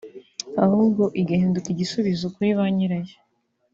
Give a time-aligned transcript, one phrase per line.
[0.63, 3.15] ahubwo igahinduka igisubizo kuri banyirayo